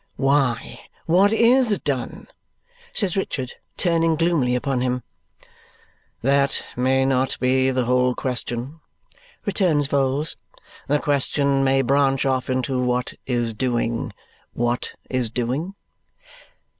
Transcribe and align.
"Why, 0.17 0.79
what 1.05 1.31
IS 1.31 1.77
done?" 1.77 2.25
says 2.91 3.15
Richard, 3.15 3.53
turning 3.77 4.15
gloomily 4.15 4.55
upon 4.55 4.81
him. 4.81 5.03
"That 6.23 6.65
may 6.75 7.05
not 7.05 7.39
be 7.39 7.69
the 7.69 7.85
whole 7.85 8.15
question," 8.15 8.79
returns 9.45 9.87
Vholes, 9.89 10.37
"The 10.87 10.97
question 10.97 11.63
may 11.63 11.83
branch 11.83 12.25
off 12.25 12.49
into 12.49 12.81
what 12.81 13.13
is 13.27 13.53
doing, 13.53 14.11
what 14.55 14.95
is 15.07 15.29
doing?" 15.29 15.75